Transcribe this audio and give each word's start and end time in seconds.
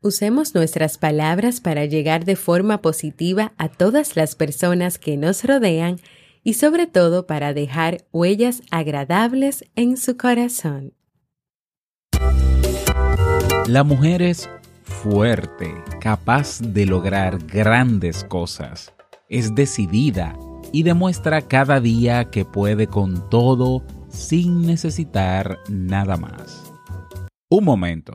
Usemos 0.00 0.54
nuestras 0.54 0.96
palabras 0.96 1.60
para 1.60 1.84
llegar 1.84 2.24
de 2.24 2.36
forma 2.36 2.80
positiva 2.80 3.52
a 3.58 3.68
todas 3.68 4.14
las 4.14 4.36
personas 4.36 4.96
que 4.96 5.16
nos 5.16 5.42
rodean 5.42 5.96
y 6.44 6.54
sobre 6.54 6.86
todo 6.86 7.26
para 7.26 7.52
dejar 7.52 8.06
huellas 8.12 8.62
agradables 8.70 9.64
en 9.74 9.96
su 9.96 10.16
corazón. 10.16 10.94
La 13.66 13.82
mujer 13.82 14.22
es 14.22 14.48
fuerte, 14.84 15.74
capaz 16.00 16.60
de 16.60 16.86
lograr 16.86 17.44
grandes 17.44 18.22
cosas. 18.22 18.94
Es 19.28 19.56
decidida 19.56 20.38
y 20.72 20.84
demuestra 20.84 21.42
cada 21.42 21.80
día 21.80 22.30
que 22.30 22.44
puede 22.44 22.86
con 22.86 23.28
todo 23.30 23.82
sin 24.08 24.62
necesitar 24.62 25.58
nada 25.68 26.16
más. 26.16 26.72
Un 27.50 27.64
momento. 27.64 28.14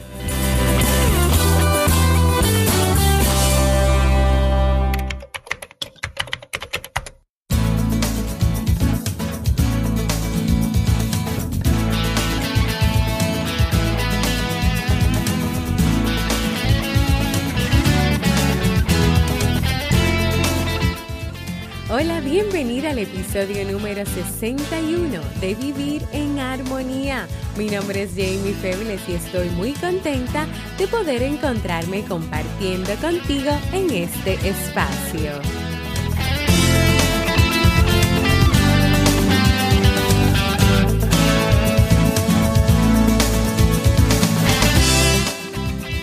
Bienvenida 22.03 22.89
al 22.89 22.97
episodio 22.97 23.63
número 23.71 24.03
61 24.07 25.21
de 25.39 25.53
Vivir 25.53 26.01
en 26.11 26.39
Armonía. 26.39 27.27
Mi 27.55 27.69
nombre 27.69 28.03
es 28.03 28.11
Jamie 28.11 28.55
Febles 28.59 29.01
y 29.07 29.13
estoy 29.13 29.49
muy 29.49 29.73
contenta 29.73 30.47
de 30.79 30.87
poder 30.87 31.21
encontrarme 31.21 32.03
compartiendo 32.05 32.91
contigo 32.95 33.51
en 33.71 33.91
este 33.91 34.33
espacio. 34.33 35.33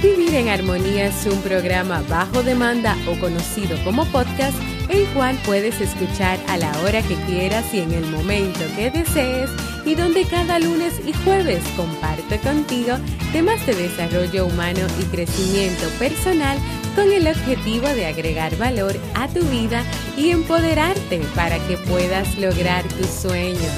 Vivir 0.00 0.34
en 0.36 0.48
Armonía 0.48 1.06
es 1.06 1.26
un 1.26 1.42
programa 1.42 2.04
bajo 2.08 2.44
demanda 2.44 2.96
o 3.08 3.19
conocido 3.19 3.76
como 3.82 4.04
podcast 4.06 4.56
el 4.89 5.06
cual 5.08 5.39
puedes 5.44 5.81
escuchar 5.81 6.39
a 6.48 6.56
la 6.56 6.70
hora 6.83 7.03
que 7.03 7.14
quieras 7.27 7.72
y 7.72 7.81
en 7.81 7.92
el 7.92 8.06
momento 8.06 8.61
que 8.77 8.91
desees 8.91 9.50
y 9.84 9.94
donde 9.94 10.25
cada 10.25 10.58
lunes 10.58 11.00
y 11.06 11.12
jueves 11.12 11.62
comparto 11.77 12.36
contigo 12.42 12.97
temas 13.33 13.64
de 13.66 13.75
desarrollo 13.75 14.47
humano 14.47 14.81
y 15.00 15.05
crecimiento 15.05 15.89
personal 15.98 16.59
con 16.94 17.12
el 17.12 17.27
objetivo 17.27 17.87
de 17.88 18.06
agregar 18.06 18.56
valor 18.56 18.97
a 19.15 19.28
tu 19.28 19.41
vida 19.44 19.84
y 20.16 20.31
empoderarte 20.31 21.20
para 21.34 21.59
que 21.66 21.76
puedas 21.76 22.37
lograr 22.38 22.82
tus 22.88 23.09
sueños. 23.09 23.72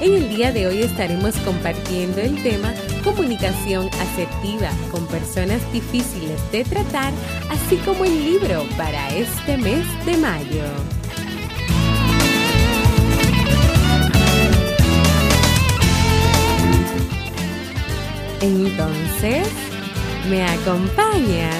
En 0.00 0.14
el 0.14 0.28
día 0.30 0.52
de 0.52 0.66
hoy 0.66 0.82
estaremos 0.82 1.36
compartiendo 1.38 2.20
el 2.20 2.42
tema 2.42 2.72
comunicación 3.02 3.88
asertiva 4.00 4.70
con 4.90 5.06
personas 5.06 5.60
difíciles 5.72 6.38
de 6.52 6.64
tratar, 6.64 7.12
así 7.50 7.76
como 7.78 8.04
el 8.04 8.24
libro 8.24 8.64
para 8.76 9.14
este 9.14 9.56
mes 9.56 9.84
de 10.04 10.16
mayo. 10.16 10.64
Entonces, 18.40 19.48
¿me 20.28 20.42
acompañas? 20.42 21.56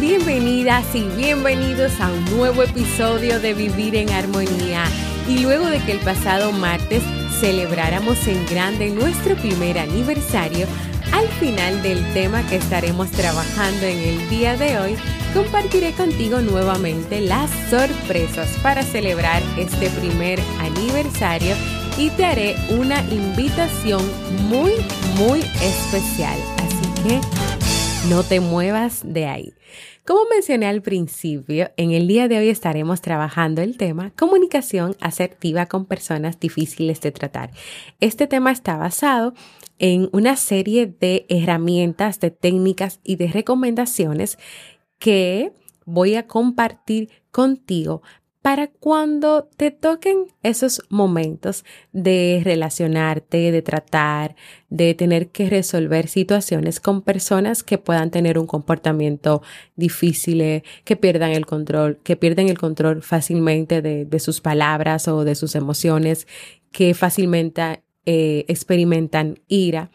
Bienvenidas 0.00 0.94
y 0.94 1.02
bienvenidos 1.02 2.00
a 2.00 2.10
un 2.10 2.24
nuevo 2.36 2.62
episodio 2.62 3.38
de 3.40 3.52
Vivir 3.52 3.94
en 3.96 4.10
Armonía. 4.10 4.84
Y 5.28 5.38
luego 5.40 5.66
de 5.66 5.78
que 5.80 5.92
el 5.92 5.98
pasado 5.98 6.52
martes 6.52 7.02
celebráramos 7.40 8.26
en 8.26 8.44
grande 8.46 8.90
nuestro 8.90 9.36
primer 9.36 9.78
aniversario, 9.78 10.66
al 11.12 11.28
final 11.40 11.82
del 11.82 12.02
tema 12.12 12.46
que 12.48 12.56
estaremos 12.56 13.10
trabajando 13.10 13.86
en 13.86 13.98
el 13.98 14.30
día 14.30 14.56
de 14.56 14.78
hoy, 14.78 14.96
compartiré 15.34 15.92
contigo 15.92 16.40
nuevamente 16.40 17.20
las 17.20 17.50
sorpresas 17.70 18.48
para 18.62 18.82
celebrar 18.82 19.42
este 19.56 19.90
primer 19.90 20.40
aniversario 20.60 21.54
y 21.98 22.10
te 22.10 22.24
haré 22.24 22.56
una 22.70 23.00
invitación 23.10 24.02
muy, 24.48 24.72
muy 25.16 25.40
especial. 25.40 26.38
Así 26.58 27.02
que 27.02 27.20
no 28.08 28.22
te 28.22 28.40
muevas 28.40 29.00
de 29.04 29.26
ahí. 29.26 29.54
Como 30.08 30.22
mencioné 30.30 30.64
al 30.64 30.80
principio, 30.80 31.70
en 31.76 31.90
el 31.90 32.08
día 32.08 32.28
de 32.28 32.38
hoy 32.38 32.48
estaremos 32.48 33.02
trabajando 33.02 33.60
el 33.60 33.76
tema 33.76 34.10
comunicación 34.16 34.96
asertiva 35.02 35.66
con 35.66 35.84
personas 35.84 36.40
difíciles 36.40 37.02
de 37.02 37.12
tratar. 37.12 37.50
Este 38.00 38.26
tema 38.26 38.50
está 38.50 38.78
basado 38.78 39.34
en 39.78 40.08
una 40.12 40.36
serie 40.36 40.86
de 40.86 41.26
herramientas, 41.28 42.20
de 42.20 42.30
técnicas 42.30 43.00
y 43.04 43.16
de 43.16 43.26
recomendaciones 43.26 44.38
que 44.98 45.52
voy 45.84 46.14
a 46.14 46.26
compartir 46.26 47.10
contigo 47.30 48.00
para 48.42 48.68
cuando 48.68 49.48
te 49.56 49.70
toquen 49.70 50.26
esos 50.42 50.82
momentos 50.88 51.64
de 51.92 52.40
relacionarte, 52.44 53.50
de 53.50 53.62
tratar, 53.62 54.36
de 54.70 54.94
tener 54.94 55.28
que 55.28 55.50
resolver 55.50 56.08
situaciones 56.08 56.78
con 56.78 57.02
personas 57.02 57.62
que 57.62 57.78
puedan 57.78 58.10
tener 58.10 58.38
un 58.38 58.46
comportamiento 58.46 59.42
difícil, 59.76 60.62
que 60.84 60.96
pierdan 60.96 61.32
el 61.32 61.46
control, 61.46 61.98
que 62.02 62.16
pierden 62.16 62.48
el 62.48 62.58
control 62.58 63.02
fácilmente 63.02 63.82
de, 63.82 64.18
sus 64.20 64.40
palabras 64.40 65.08
o 65.08 65.24
de 65.24 65.34
sus 65.34 65.54
emociones, 65.54 66.26
que 66.70 66.94
fácilmente 66.94 67.82
eh, 68.06 68.44
experimentan 68.48 69.40
ira. 69.48 69.90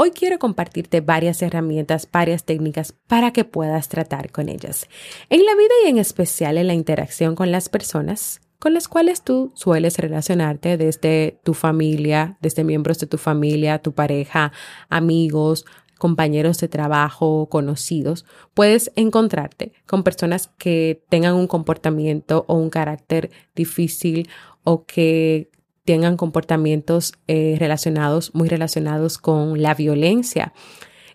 Hoy 0.00 0.12
quiero 0.12 0.38
compartirte 0.38 1.00
varias 1.00 1.42
herramientas, 1.42 2.08
varias 2.12 2.44
técnicas 2.44 2.94
para 3.08 3.32
que 3.32 3.42
puedas 3.42 3.88
tratar 3.88 4.30
con 4.30 4.48
ellas. 4.48 4.86
En 5.28 5.44
la 5.44 5.56
vida 5.56 5.74
y 5.84 5.88
en 5.88 5.98
especial 5.98 6.56
en 6.56 6.68
la 6.68 6.74
interacción 6.74 7.34
con 7.34 7.50
las 7.50 7.68
personas 7.68 8.40
con 8.60 8.74
las 8.74 8.86
cuales 8.86 9.24
tú 9.24 9.50
sueles 9.56 9.98
relacionarte 9.98 10.76
desde 10.76 11.40
tu 11.42 11.52
familia, 11.52 12.38
desde 12.40 12.62
miembros 12.62 13.00
de 13.00 13.08
tu 13.08 13.18
familia, 13.18 13.80
tu 13.80 13.92
pareja, 13.92 14.52
amigos, 14.88 15.64
compañeros 15.98 16.60
de 16.60 16.68
trabajo, 16.68 17.48
conocidos, 17.48 18.24
puedes 18.54 18.92
encontrarte 18.94 19.72
con 19.84 20.04
personas 20.04 20.52
que 20.58 21.02
tengan 21.08 21.34
un 21.34 21.48
comportamiento 21.48 22.44
o 22.46 22.54
un 22.54 22.70
carácter 22.70 23.30
difícil 23.56 24.28
o 24.62 24.84
que 24.84 25.50
tengan 25.88 26.18
comportamientos 26.18 27.14
eh, 27.28 27.56
relacionados, 27.58 28.34
muy 28.34 28.50
relacionados 28.50 29.16
con 29.16 29.62
la 29.62 29.72
violencia. 29.72 30.52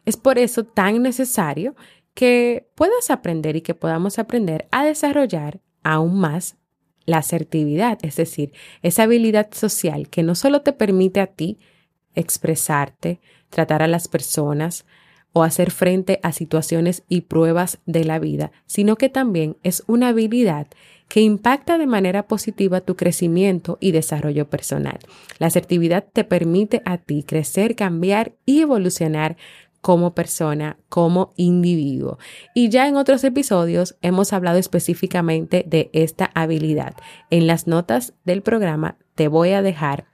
Es 0.04 0.18
por 0.18 0.40
eso 0.40 0.64
tan 0.64 1.04
necesario 1.04 1.76
que 2.16 2.68
puedas 2.74 3.12
aprender 3.12 3.56
y 3.56 3.62
que 3.62 3.76
podamos 3.76 4.18
aprender 4.18 4.68
a 4.72 4.84
desarrollar 4.84 5.62
aún 5.84 6.20
más 6.20 6.56
la 7.06 7.20
asertividad, 7.20 8.00
es 8.02 8.16
decir, 8.16 8.52
esa 8.82 9.04
habilidad 9.04 9.50
social 9.52 10.10
que 10.10 10.24
no 10.24 10.34
solo 10.34 10.64
te 10.64 10.74
permite 10.74 11.20
a 11.20 11.28
ti 11.28 11.60
expresarte, 12.16 13.20
tratar 13.52 13.84
a 13.84 13.88
las 13.88 14.08
personas 14.08 14.88
o 15.34 15.44
hacer 15.44 15.70
frente 15.70 16.20
a 16.24 16.32
situaciones 16.32 17.04
y 17.08 17.22
pruebas 17.22 17.78
de 17.86 18.06
la 18.06 18.18
vida, 18.18 18.52
sino 18.66 18.96
que 18.96 19.10
también 19.10 19.56
es 19.62 19.84
una 19.86 20.08
habilidad 20.08 20.66
que 21.08 21.22
impacta 21.22 21.78
de 21.78 21.88
manera 21.88 22.28
positiva 22.28 22.82
tu 22.82 22.96
crecimiento 22.96 23.78
y 23.80 23.92
desarrollo 23.92 24.50
personal. 24.50 25.00
La 25.40 25.48
asertividad 25.48 26.06
te 26.12 26.24
permite 26.24 26.82
a 26.86 26.98
ti 26.98 27.24
crecer, 27.24 27.76
cambiar 27.76 28.34
y 28.46 28.62
evolucionar 28.62 29.38
como 29.84 30.16
persona, 30.16 30.78
como 30.88 31.34
individuo. 31.36 32.18
Y 32.56 32.70
ya 32.70 32.88
en 32.88 32.96
otros 32.96 33.24
episodios 33.26 33.98
hemos 34.02 34.32
hablado 34.32 34.58
específicamente 34.58 35.66
de 35.68 35.90
esta 35.92 36.32
habilidad. 36.36 36.96
En 37.30 37.48
las 37.48 37.68
notas 37.68 38.14
del 38.24 38.42
programa 38.42 38.98
te 39.16 39.28
voy 39.28 39.50
a 39.50 39.62
dejar 39.62 40.13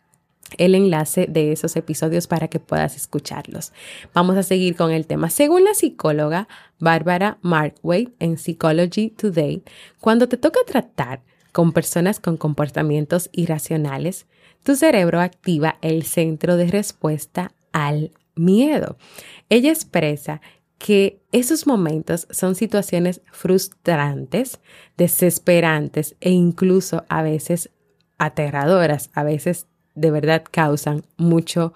el 0.57 0.75
enlace 0.75 1.27
de 1.29 1.51
esos 1.51 1.75
episodios 1.75 2.27
para 2.27 2.47
que 2.47 2.59
puedas 2.59 2.95
escucharlos. 2.95 3.71
Vamos 4.13 4.37
a 4.37 4.43
seguir 4.43 4.75
con 4.75 4.91
el 4.91 5.05
tema. 5.07 5.29
Según 5.29 5.63
la 5.63 5.73
psicóloga 5.73 6.47
Barbara 6.79 7.37
Markway 7.41 8.13
en 8.19 8.37
Psychology 8.37 9.09
Today, 9.09 9.63
cuando 9.99 10.27
te 10.27 10.37
toca 10.37 10.59
tratar 10.65 11.21
con 11.51 11.73
personas 11.73 12.19
con 12.19 12.37
comportamientos 12.37 13.29
irracionales, 13.31 14.25
tu 14.63 14.75
cerebro 14.75 15.19
activa 15.21 15.77
el 15.81 16.03
centro 16.03 16.57
de 16.57 16.67
respuesta 16.67 17.51
al 17.71 18.11
miedo. 18.35 18.97
Ella 19.49 19.71
expresa 19.71 20.41
que 20.77 21.21
esos 21.31 21.67
momentos 21.67 22.27
son 22.31 22.55
situaciones 22.55 23.21
frustrantes, 23.31 24.59
desesperantes 24.97 26.15
e 26.21 26.31
incluso 26.31 27.03
a 27.09 27.21
veces 27.21 27.69
aterradoras, 28.17 29.09
a 29.13 29.23
veces 29.23 29.67
de 29.99 30.11
verdad 30.11 30.43
causan 30.49 31.03
mucho 31.17 31.73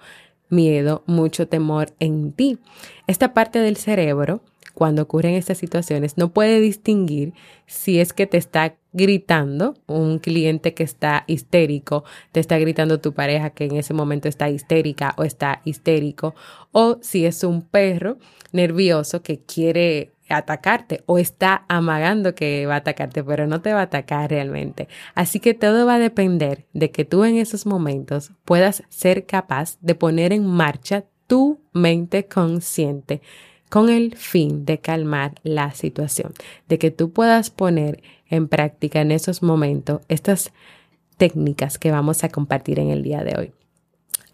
miedo, 0.48 1.02
mucho 1.06 1.48
temor 1.48 1.92
en 1.98 2.32
ti. 2.32 2.58
Esta 3.06 3.34
parte 3.34 3.58
del 3.58 3.76
cerebro, 3.76 4.40
cuando 4.72 5.02
ocurren 5.02 5.34
estas 5.34 5.58
situaciones, 5.58 6.16
no 6.16 6.32
puede 6.32 6.60
distinguir 6.60 7.32
si 7.66 8.00
es 8.00 8.12
que 8.12 8.26
te 8.26 8.38
está 8.38 8.74
gritando 8.92 9.74
un 9.86 10.18
cliente 10.18 10.74
que 10.74 10.84
está 10.84 11.24
histérico, 11.26 12.04
te 12.32 12.40
está 12.40 12.58
gritando 12.58 13.00
tu 13.00 13.12
pareja 13.12 13.50
que 13.50 13.64
en 13.64 13.76
ese 13.76 13.94
momento 13.94 14.28
está 14.28 14.48
histérica 14.48 15.14
o 15.16 15.24
está 15.24 15.60
histérico, 15.64 16.34
o 16.72 16.98
si 17.02 17.26
es 17.26 17.44
un 17.44 17.62
perro 17.62 18.18
nervioso 18.52 19.22
que 19.22 19.40
quiere 19.40 20.13
atacarte 20.28 21.02
o 21.06 21.18
está 21.18 21.64
amagando 21.68 22.34
que 22.34 22.66
va 22.66 22.74
a 22.74 22.78
atacarte, 22.78 23.22
pero 23.22 23.46
no 23.46 23.60
te 23.60 23.72
va 23.72 23.80
a 23.80 23.84
atacar 23.84 24.30
realmente. 24.30 24.88
Así 25.14 25.40
que 25.40 25.54
todo 25.54 25.86
va 25.86 25.94
a 25.94 25.98
depender 25.98 26.66
de 26.72 26.90
que 26.90 27.04
tú 27.04 27.24
en 27.24 27.36
esos 27.36 27.66
momentos 27.66 28.32
puedas 28.44 28.82
ser 28.88 29.26
capaz 29.26 29.78
de 29.80 29.94
poner 29.94 30.32
en 30.32 30.46
marcha 30.46 31.04
tu 31.26 31.60
mente 31.72 32.26
consciente 32.26 33.20
con 33.68 33.88
el 33.88 34.16
fin 34.16 34.64
de 34.64 34.78
calmar 34.78 35.34
la 35.42 35.72
situación, 35.72 36.32
de 36.68 36.78
que 36.78 36.90
tú 36.90 37.12
puedas 37.12 37.50
poner 37.50 38.02
en 38.28 38.48
práctica 38.48 39.00
en 39.00 39.10
esos 39.10 39.42
momentos 39.42 40.00
estas 40.08 40.52
técnicas 41.16 41.78
que 41.78 41.90
vamos 41.90 42.24
a 42.24 42.28
compartir 42.28 42.78
en 42.78 42.90
el 42.90 43.02
día 43.02 43.24
de 43.24 43.36
hoy. 43.38 43.63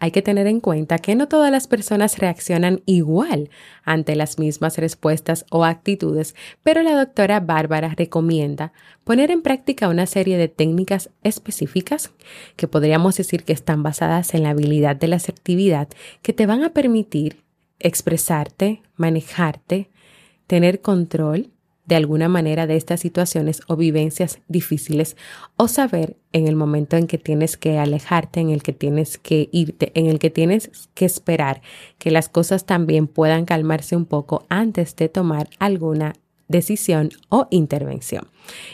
Hay 0.03 0.09
que 0.09 0.23
tener 0.23 0.47
en 0.47 0.61
cuenta 0.61 0.97
que 0.97 1.13
no 1.13 1.27
todas 1.27 1.51
las 1.51 1.67
personas 1.67 2.17
reaccionan 2.17 2.81
igual 2.87 3.51
ante 3.83 4.15
las 4.15 4.39
mismas 4.39 4.79
respuestas 4.79 5.45
o 5.51 5.63
actitudes, 5.63 6.33
pero 6.63 6.81
la 6.81 6.95
doctora 6.95 7.39
Bárbara 7.39 7.93
recomienda 7.95 8.73
poner 9.03 9.29
en 9.29 9.43
práctica 9.43 9.89
una 9.89 10.07
serie 10.07 10.39
de 10.39 10.47
técnicas 10.47 11.11
específicas 11.21 12.09
que 12.55 12.67
podríamos 12.67 13.15
decir 13.15 13.43
que 13.43 13.53
están 13.53 13.83
basadas 13.83 14.33
en 14.33 14.41
la 14.41 14.49
habilidad 14.49 14.95
de 14.95 15.07
la 15.07 15.17
asertividad 15.17 15.87
que 16.23 16.33
te 16.33 16.47
van 16.47 16.63
a 16.63 16.73
permitir 16.73 17.43
expresarte, 17.77 18.81
manejarte, 18.95 19.91
tener 20.47 20.81
control 20.81 21.51
de 21.85 21.95
alguna 21.95 22.29
manera 22.29 22.67
de 22.67 22.75
estas 22.75 22.99
situaciones 22.99 23.61
o 23.67 23.75
vivencias 23.75 24.39
difíciles 24.47 25.17
o 25.57 25.67
saber 25.67 26.17
en 26.31 26.47
el 26.47 26.55
momento 26.55 26.95
en 26.95 27.07
que 27.07 27.17
tienes 27.17 27.57
que 27.57 27.79
alejarte, 27.79 28.39
en 28.39 28.49
el 28.49 28.63
que 28.63 28.73
tienes 28.73 29.17
que 29.17 29.49
irte, 29.51 29.91
en 29.95 30.05
el 30.05 30.19
que 30.19 30.29
tienes 30.29 30.71
que 30.93 31.05
esperar 31.05 31.61
que 31.97 32.11
las 32.11 32.29
cosas 32.29 32.65
también 32.65 33.07
puedan 33.07 33.45
calmarse 33.45 33.95
un 33.95 34.05
poco 34.05 34.45
antes 34.49 34.95
de 34.95 35.09
tomar 35.09 35.49
alguna 35.59 36.13
decisión 36.47 37.09
o 37.29 37.47
intervención. 37.49 38.27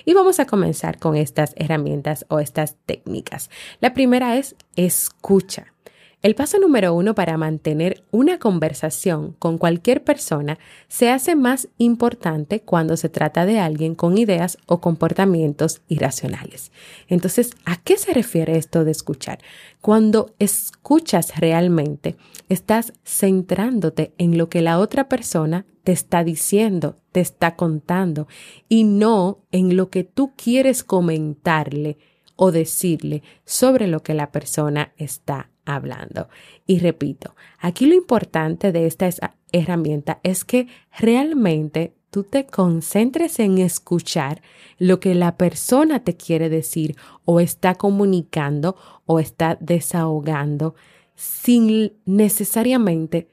Y 0.03 0.13
vamos 0.13 0.39
a 0.39 0.45
comenzar 0.45 0.99
con 0.99 1.15
estas 1.15 1.53
herramientas 1.55 2.25
o 2.29 2.39
estas 2.39 2.75
técnicas. 2.85 3.49
La 3.79 3.93
primera 3.93 4.37
es 4.37 4.55
escucha. 4.75 5.73
El 6.23 6.33
paso 6.33 6.57
número 6.57 6.95
uno 6.95 7.13
para 7.13 7.37
mantener 7.37 8.03
una 8.09 8.39
conversación 8.39 9.35
con 9.37 9.59
cualquier 9.59 10.03
persona 10.03 10.57
se 10.87 11.11
hace 11.11 11.35
más 11.35 11.67
importante 11.77 12.61
cuando 12.61 12.97
se 12.97 13.07
trata 13.07 13.45
de 13.45 13.59
alguien 13.59 13.93
con 13.93 14.17
ideas 14.17 14.57
o 14.65 14.81
comportamientos 14.81 15.81
irracionales. 15.87 16.71
Entonces, 17.07 17.51
¿a 17.65 17.77
qué 17.77 17.97
se 17.97 18.15
refiere 18.15 18.57
esto 18.57 18.83
de 18.83 18.91
escuchar? 18.91 19.37
Cuando 19.79 20.33
escuchas 20.39 21.39
realmente, 21.39 22.15
estás 22.49 22.93
centrándote 23.05 24.11
en 24.17 24.39
lo 24.39 24.49
que 24.49 24.63
la 24.63 24.79
otra 24.79 25.07
persona 25.09 25.67
te 25.83 25.91
está 25.91 26.23
diciendo, 26.23 26.97
te 27.11 27.19
está 27.19 27.55
contando, 27.55 28.27
y 28.67 28.85
no 28.85 29.43
en 29.51 29.77
lo 29.77 29.91
que 29.91 30.03
tú 30.03 30.31
quieres 30.35 30.83
comentarle 30.83 31.99
o 32.35 32.51
decirle 32.51 33.21
sobre 33.45 33.85
lo 33.85 34.01
que 34.01 34.15
la 34.15 34.31
persona 34.31 34.93
está 34.97 35.51
hablando. 35.67 36.29
Y 36.65 36.79
repito, 36.79 37.35
aquí 37.59 37.85
lo 37.85 37.93
importante 37.93 38.71
de 38.71 38.87
esta 38.87 39.09
herramienta 39.51 40.19
es 40.23 40.43
que 40.43 40.67
realmente 40.97 41.93
tú 42.09 42.23
te 42.23 42.45
concentres 42.45 43.39
en 43.39 43.57
escuchar 43.57 44.41
lo 44.79 44.99
que 44.99 45.13
la 45.13 45.37
persona 45.37 46.03
te 46.03 46.15
quiere 46.15 46.49
decir 46.49 46.95
o 47.25 47.39
está 47.39 47.75
comunicando 47.75 48.75
o 49.05 49.19
está 49.19 49.57
desahogando 49.59 50.75
sin 51.15 51.93
necesariamente 52.05 53.27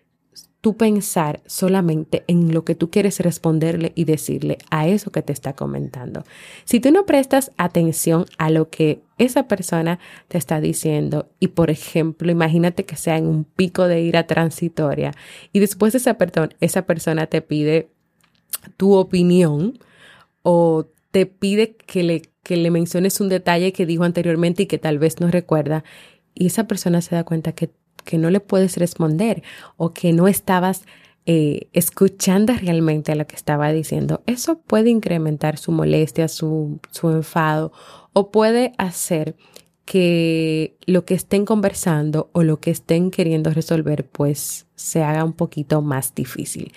tú 0.65 0.79
pensar 0.79 1.43
solamente 1.45 2.25
en 2.27 2.55
lo 2.55 2.65
que 2.65 2.75
tú 2.75 2.89
quieres 2.89 3.21
responderle 3.21 3.93
y 3.95 4.05
decirle 4.05 4.57
a 4.71 4.89
eso 4.89 5.13
que 5.13 5.21
te 5.21 5.35
está 5.35 5.53
comentando. 5.53 6.25
Si 6.65 6.81
tú 6.81 6.91
no 6.91 7.05
prestas 7.05 7.51
atención 7.59 8.25
a 8.39 8.49
lo 8.49 8.71
que 8.71 9.03
esa 9.19 9.47
persona 9.47 9.99
te 10.29 10.39
está 10.39 10.63
diciendo 10.63 11.29
y 11.39 11.49
por 11.49 11.69
ejemplo, 11.69 12.33
imagínate 12.33 12.87
que 12.87 12.97
sea 12.97 13.19
en 13.19 13.27
un 13.27 13.45
pico 13.45 13.89
de 13.89 14.01
ira 14.01 14.27
transitoria 14.27 15.13
y 15.53 15.59
después 15.59 15.95
esa, 15.95 16.17
esa 16.61 16.87
persona 16.87 17.27
te 17.27 17.43
pide 17.43 17.91
tu 18.79 18.95
opinión 18.95 19.79
o 20.45 20.87
te 21.11 21.27
pide 21.27 21.77
que 21.77 22.05
le, 22.05 22.23
que 22.43 22.57
le 22.57 22.71
menciones 22.71 23.21
un 23.21 23.29
detalle 23.29 23.75
que 23.75 23.85
dijo 23.85 24.05
anteriormente 24.05 24.63
y 24.63 24.67
que 24.67 24.79
tal 24.79 24.99
vez 24.99 25.21
no 25.21 25.31
recuerda 25.31 25.85
y 26.35 26.47
esa 26.47 26.67
persona 26.67 27.03
se 27.03 27.17
da 27.17 27.25
cuenta 27.25 27.53
que 27.53 27.71
que 28.05 28.19
no 28.19 28.31
le 28.31 28.41
puedes 28.41 28.77
responder 28.77 29.43
o 29.77 29.93
que 29.93 30.13
no 30.13 30.29
estabas 30.29 30.83
eh, 31.27 31.69
escuchando 31.73 32.53
realmente 32.53 33.15
lo 33.15 33.27
que 33.27 33.37
estaba 33.37 33.73
diciendo, 33.73 34.23
eso 34.27 34.59
puede 34.59 34.91
incrementar 34.91 35.57
su 35.57 35.73
molestia, 35.73 36.29
su, 36.29 36.81
su 36.91 37.11
enfado 37.11 37.73
o 38.13 38.31
puede 38.31 38.73
hacer 38.77 39.35
que 39.85 40.77
lo 40.87 41.05
que 41.05 41.15
estén 41.15 41.45
conversando 41.45 42.31
o 42.33 42.43
lo 42.43 42.59
que 42.59 42.71
estén 42.71 43.11
queriendo 43.11 43.51
resolver 43.51 44.07
pues 44.07 44.67
se 44.75 45.03
haga 45.03 45.25
un 45.25 45.33
poquito 45.33 45.83
más 45.83 46.15
difícil. 46.15 46.73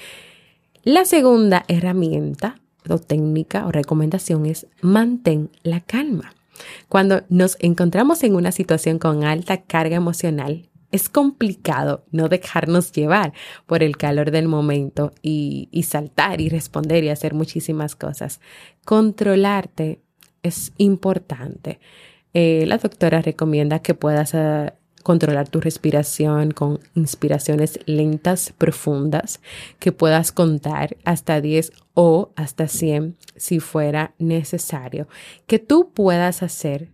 La 0.83 1.05
segunda 1.05 1.65
herramienta 1.67 2.59
o 2.89 2.97
técnica 2.97 3.65
o 3.65 3.71
recomendación 3.71 4.45
es 4.45 4.67
mantén 4.81 5.49
la 5.63 5.81
calma. 5.81 6.33
Cuando 6.89 7.23
nos 7.29 7.57
encontramos 7.59 8.23
en 8.23 8.35
una 8.35 8.51
situación 8.51 8.97
con 8.97 9.23
alta 9.23 9.61
carga 9.63 9.95
emocional, 9.95 10.69
es 10.91 11.09
complicado 11.09 12.05
no 12.11 12.29
dejarnos 12.29 12.91
llevar 12.91 13.33
por 13.65 13.83
el 13.83 13.97
calor 13.97 14.31
del 14.31 14.47
momento 14.47 15.11
y, 15.21 15.69
saltar 15.87 16.41
y 16.41 16.49
responder 16.49 17.03
y 17.03 17.09
hacer 17.09 17.33
muchísimas 17.33 17.95
cosas. 17.95 18.39
Controlarte 18.85 20.01
es 20.43 20.73
importante. 20.77 21.79
Eh, 22.33 22.65
la 22.67 22.77
doctora 22.77 23.21
recomienda 23.21 23.79
que 23.79 23.93
puedas 23.93 24.33
eh, 24.33 24.73
controlar 25.03 25.49
tu 25.49 25.61
respiración 25.61 26.51
con 26.51 26.79
inspiraciones 26.93 27.79
lentas, 27.85 28.53
profundas, 28.57 29.41
que 29.79 29.91
puedas 29.91 30.31
contar 30.31 30.97
hasta 31.05 31.41
10 31.41 31.71
o 31.93 32.31
hasta 32.35 32.67
100 32.67 33.15
si 33.35 33.59
fuera 33.59 34.13
necesario, 34.19 35.07
que 35.45 35.59
tú 35.59 35.91
puedas 35.93 36.43
hacer 36.43 36.89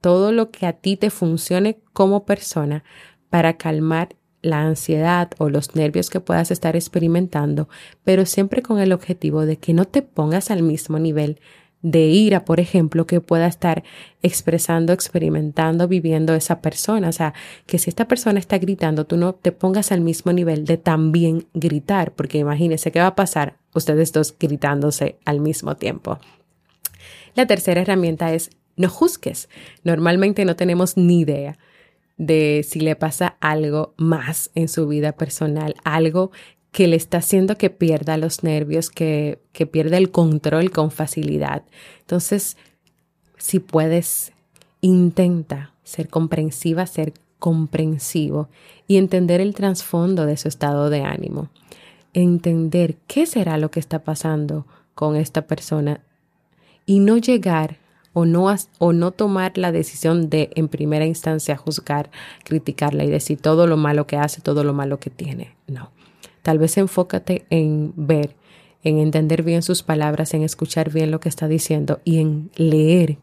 todo 0.00 0.32
lo 0.32 0.50
que 0.50 0.66
a 0.66 0.72
ti 0.72 0.96
te 0.96 1.10
funcione 1.10 1.78
como 1.92 2.24
persona 2.24 2.84
para 3.30 3.56
calmar 3.56 4.16
la 4.42 4.62
ansiedad 4.62 5.30
o 5.38 5.48
los 5.48 5.74
nervios 5.74 6.10
que 6.10 6.20
puedas 6.20 6.50
estar 6.50 6.76
experimentando, 6.76 7.68
pero 8.04 8.24
siempre 8.26 8.62
con 8.62 8.78
el 8.78 8.92
objetivo 8.92 9.46
de 9.46 9.56
que 9.56 9.74
no 9.74 9.84
te 9.84 10.02
pongas 10.02 10.50
al 10.50 10.62
mismo 10.62 10.98
nivel 10.98 11.40
de 11.82 12.06
ira, 12.06 12.44
por 12.44 12.58
ejemplo, 12.58 13.06
que 13.06 13.20
pueda 13.20 13.46
estar 13.46 13.84
expresando, 14.22 14.92
experimentando, 14.92 15.86
viviendo 15.86 16.34
esa 16.34 16.60
persona. 16.60 17.08
O 17.08 17.12
sea, 17.12 17.34
que 17.66 17.78
si 17.78 17.88
esta 17.88 18.08
persona 18.08 18.40
está 18.40 18.58
gritando, 18.58 19.06
tú 19.06 19.16
no 19.16 19.34
te 19.34 19.52
pongas 19.52 19.92
al 19.92 20.00
mismo 20.00 20.32
nivel 20.32 20.64
de 20.64 20.76
también 20.76 21.46
gritar, 21.54 22.12
porque 22.12 22.38
imagínese 22.38 22.90
qué 22.90 23.00
va 23.00 23.08
a 23.08 23.16
pasar 23.16 23.56
ustedes 23.74 24.12
dos 24.12 24.34
gritándose 24.38 25.18
al 25.24 25.40
mismo 25.40 25.76
tiempo. 25.76 26.18
La 27.34 27.46
tercera 27.46 27.80
herramienta 27.80 28.32
es 28.32 28.50
no 28.76 28.88
juzgues. 28.88 29.48
Normalmente 29.84 30.44
no 30.44 30.56
tenemos 30.56 30.96
ni 30.96 31.20
idea 31.20 31.58
de 32.18 32.64
si 32.68 32.80
le 32.80 32.96
pasa 32.96 33.36
algo 33.40 33.94
más 33.96 34.50
en 34.54 34.68
su 34.68 34.86
vida 34.86 35.12
personal, 35.12 35.74
algo 35.84 36.30
que 36.72 36.86
le 36.86 36.96
está 36.96 37.18
haciendo 37.18 37.56
que 37.56 37.70
pierda 37.70 38.18
los 38.18 38.42
nervios, 38.42 38.90
que, 38.90 39.40
que 39.52 39.66
pierda 39.66 39.96
el 39.96 40.10
control 40.10 40.70
con 40.70 40.90
facilidad. 40.90 41.62
Entonces, 42.00 42.56
si 43.38 43.60
puedes, 43.60 44.32
intenta 44.80 45.72
ser 45.82 46.08
comprensiva, 46.08 46.86
ser 46.86 47.14
comprensivo 47.38 48.48
y 48.86 48.96
entender 48.96 49.40
el 49.40 49.54
trasfondo 49.54 50.26
de 50.26 50.36
su 50.36 50.48
estado 50.48 50.90
de 50.90 51.02
ánimo. 51.02 51.48
Entender 52.12 52.96
qué 53.06 53.26
será 53.26 53.58
lo 53.58 53.70
que 53.70 53.80
está 53.80 54.00
pasando 54.00 54.66
con 54.94 55.16
esta 55.16 55.46
persona 55.46 56.00
y 56.84 56.98
no 56.98 57.16
llegar 57.16 57.78
o 58.18 58.26
no, 58.26 58.52
o 58.78 58.92
no 58.92 59.12
tomar 59.12 59.56
la 59.56 59.70
decisión 59.70 60.28
de 60.28 60.50
en 60.56 60.66
primera 60.66 61.06
instancia 61.06 61.56
juzgar, 61.56 62.10
criticarla 62.42 63.04
y 63.04 63.10
decir 63.10 63.40
todo 63.40 63.68
lo 63.68 63.76
malo 63.76 64.08
que 64.08 64.16
hace, 64.16 64.40
todo 64.40 64.64
lo 64.64 64.74
malo 64.74 64.98
que 64.98 65.08
tiene. 65.08 65.54
No. 65.68 65.92
Tal 66.42 66.58
vez 66.58 66.76
enfócate 66.78 67.46
en 67.48 67.92
ver, 67.94 68.34
en 68.82 68.98
entender 68.98 69.44
bien 69.44 69.62
sus 69.62 69.84
palabras, 69.84 70.34
en 70.34 70.42
escuchar 70.42 70.90
bien 70.90 71.12
lo 71.12 71.20
que 71.20 71.28
está 71.28 71.46
diciendo 71.46 72.00
y 72.02 72.18
en 72.18 72.50
leer 72.56 73.18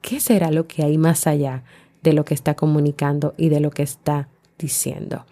qué 0.00 0.20
será 0.20 0.52
lo 0.52 0.68
que 0.68 0.84
hay 0.84 0.96
más 0.96 1.26
allá 1.26 1.64
de 2.04 2.12
lo 2.12 2.24
que 2.24 2.34
está 2.34 2.54
comunicando 2.54 3.34
y 3.36 3.48
de 3.48 3.58
lo 3.58 3.70
que 3.70 3.82
está 3.82 4.28
diciendo. 4.60 5.26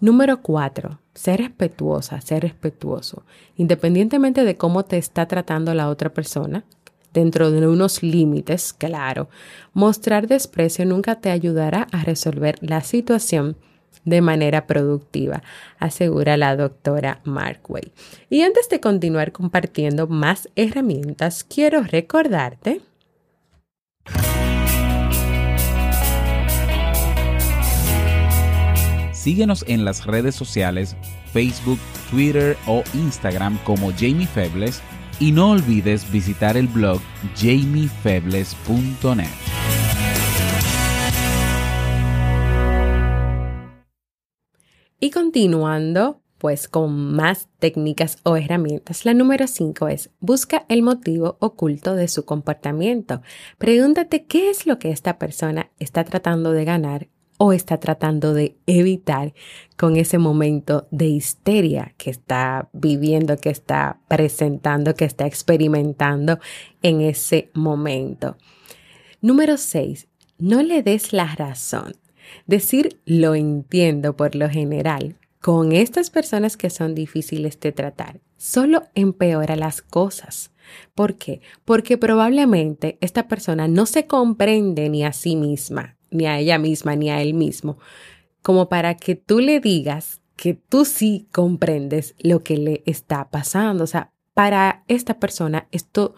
Número 0.00 0.42
cuatro, 0.42 0.98
ser 1.14 1.40
respetuosa, 1.40 2.20
ser 2.20 2.42
respetuoso. 2.42 3.22
Independientemente 3.56 4.44
de 4.44 4.56
cómo 4.56 4.84
te 4.84 4.98
está 4.98 5.28
tratando 5.28 5.72
la 5.72 5.88
otra 5.88 6.12
persona, 6.12 6.64
dentro 7.12 7.50
de 7.50 7.66
unos 7.66 8.02
límites, 8.02 8.72
claro, 8.72 9.28
mostrar 9.72 10.26
desprecio 10.26 10.84
nunca 10.86 11.20
te 11.20 11.30
ayudará 11.30 11.86
a 11.92 12.04
resolver 12.04 12.56
la 12.60 12.82
situación 12.82 13.56
de 14.04 14.20
manera 14.20 14.66
productiva, 14.66 15.42
asegura 15.78 16.36
la 16.36 16.56
doctora 16.56 17.20
Markway. 17.24 17.92
Y 18.28 18.42
antes 18.42 18.68
de 18.68 18.80
continuar 18.80 19.32
compartiendo 19.32 20.06
más 20.06 20.48
herramientas, 20.56 21.44
quiero 21.44 21.82
recordarte 21.82 22.80
Síguenos 29.22 29.64
en 29.68 29.84
las 29.84 30.04
redes 30.04 30.34
sociales, 30.34 30.96
Facebook, 31.32 31.78
Twitter 32.10 32.56
o 32.66 32.82
Instagram 32.92 33.56
como 33.62 33.92
Jamie 33.92 34.26
Febles 34.26 34.82
y 35.22 35.30
no 35.30 35.52
olvides 35.52 36.10
visitar 36.10 36.56
el 36.56 36.66
blog 36.66 37.00
jamiefebles.net. 37.36 39.28
Y 44.98 45.10
continuando, 45.12 46.20
pues 46.38 46.66
con 46.66 47.14
más 47.14 47.48
técnicas 47.60 48.18
o 48.24 48.36
herramientas. 48.36 49.04
La 49.04 49.14
número 49.14 49.46
5 49.46 49.86
es 49.86 50.10
busca 50.18 50.66
el 50.68 50.82
motivo 50.82 51.36
oculto 51.38 51.94
de 51.94 52.08
su 52.08 52.24
comportamiento. 52.24 53.22
Pregúntate 53.58 54.24
qué 54.26 54.50
es 54.50 54.66
lo 54.66 54.80
que 54.80 54.90
esta 54.90 55.18
persona 55.18 55.70
está 55.78 56.02
tratando 56.02 56.50
de 56.50 56.64
ganar 56.64 57.06
o 57.44 57.52
está 57.52 57.80
tratando 57.80 58.34
de 58.34 58.54
evitar 58.68 59.34
con 59.76 59.96
ese 59.96 60.16
momento 60.16 60.86
de 60.92 61.08
histeria 61.08 61.92
que 61.96 62.08
está 62.08 62.68
viviendo, 62.72 63.36
que 63.36 63.50
está 63.50 63.98
presentando, 64.06 64.94
que 64.94 65.04
está 65.04 65.26
experimentando 65.26 66.38
en 66.84 67.00
ese 67.00 67.50
momento. 67.52 68.36
Número 69.20 69.56
6. 69.56 70.06
No 70.38 70.62
le 70.62 70.84
des 70.84 71.12
la 71.12 71.34
razón. 71.34 71.96
Decir 72.46 73.00
lo 73.06 73.34
entiendo 73.34 74.14
por 74.14 74.36
lo 74.36 74.48
general 74.48 75.16
con 75.40 75.72
estas 75.72 76.10
personas 76.10 76.56
que 76.56 76.70
son 76.70 76.94
difíciles 76.94 77.58
de 77.58 77.72
tratar 77.72 78.20
solo 78.36 78.84
empeora 78.94 79.56
las 79.56 79.82
cosas. 79.82 80.52
¿Por 80.94 81.16
qué? 81.16 81.40
Porque 81.64 81.98
probablemente 81.98 82.98
esta 83.00 83.26
persona 83.26 83.66
no 83.66 83.84
se 83.86 84.06
comprende 84.06 84.88
ni 84.88 85.02
a 85.04 85.12
sí 85.12 85.34
misma 85.34 85.96
ni 86.12 86.26
a 86.26 86.38
ella 86.38 86.58
misma, 86.58 86.96
ni 86.96 87.10
a 87.10 87.20
él 87.20 87.34
mismo, 87.34 87.78
como 88.42 88.68
para 88.68 88.96
que 88.96 89.16
tú 89.16 89.40
le 89.40 89.60
digas 89.60 90.20
que 90.36 90.54
tú 90.54 90.84
sí 90.84 91.28
comprendes 91.30 92.14
lo 92.18 92.42
que 92.42 92.56
le 92.56 92.82
está 92.86 93.30
pasando. 93.30 93.84
O 93.84 93.86
sea, 93.86 94.12
para 94.34 94.84
esta 94.88 95.20
persona 95.20 95.68
esto 95.70 96.14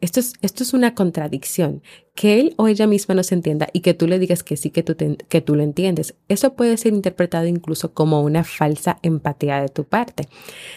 esto 0.00 0.20
es, 0.20 0.34
esto 0.42 0.62
es, 0.62 0.74
una 0.74 0.94
contradicción, 0.94 1.82
que 2.14 2.38
él 2.38 2.54
o 2.56 2.68
ella 2.68 2.86
misma 2.86 3.16
no 3.16 3.24
se 3.24 3.34
entienda 3.34 3.68
y 3.72 3.80
que 3.80 3.94
tú 3.94 4.06
le 4.06 4.20
digas 4.20 4.44
que 4.44 4.56
sí, 4.56 4.70
que 4.70 4.84
tú, 4.84 4.96
que 5.28 5.40
tú 5.40 5.56
lo 5.56 5.62
entiendes. 5.62 6.14
Eso 6.28 6.54
puede 6.54 6.76
ser 6.76 6.92
interpretado 6.92 7.46
incluso 7.46 7.94
como 7.94 8.22
una 8.22 8.44
falsa 8.44 8.98
empatía 9.02 9.60
de 9.60 9.68
tu 9.68 9.84
parte. 9.84 10.28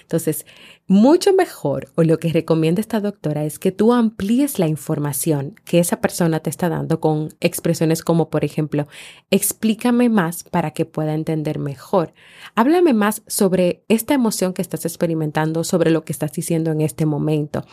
Entonces, 0.02 0.46
mucho 0.88 1.34
mejor, 1.34 1.90
o 1.96 2.04
lo 2.04 2.20
que 2.20 2.34
recomienda 2.34 2.82
esta 2.82 3.00
doctora, 3.00 3.46
es 3.46 3.60
que 3.60 3.72
tú 3.72 3.94
amplíes 3.94 4.60
la 4.60 4.68
información 4.68 5.56
que 5.66 5.80
esa 5.80 6.02
persona 6.02 6.40
te 6.40 6.50
está 6.50 6.68
dando 6.68 7.00
con 7.00 7.30
expresiones 7.40 8.04
como, 8.04 8.30
por 8.30 8.44
ejemplo, 8.44 8.88
explícame 9.30 10.10
más 10.10 10.44
para 10.44 10.72
que 10.72 10.86
pueda 10.86 11.14
entender 11.14 11.60
mejor. 11.60 12.14
Háblame 12.56 12.94
más 12.94 13.22
sobre 13.28 13.84
esta 13.88 14.16
emoción 14.16 14.54
que 14.54 14.64
estás 14.64 14.84
experimentando, 14.86 15.64
sobre 15.64 15.92
lo 15.92 16.04
que 16.04 16.12
estás 16.12 16.34
diciendo 16.34 16.72
en 16.72 16.82
este 16.82 17.06
momento. 17.06 17.66